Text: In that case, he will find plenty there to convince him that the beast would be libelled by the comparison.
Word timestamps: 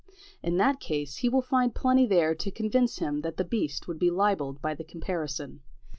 In 0.41 0.57
that 0.57 0.79
case, 0.79 1.17
he 1.17 1.29
will 1.29 1.43
find 1.43 1.75
plenty 1.75 2.07
there 2.07 2.33
to 2.33 2.49
convince 2.49 2.97
him 2.97 3.21
that 3.21 3.37
the 3.37 3.43
beast 3.45 3.87
would 3.87 3.99
be 3.99 4.09
libelled 4.09 4.59
by 4.59 4.73
the 4.73 4.83
comparison. 4.83 5.59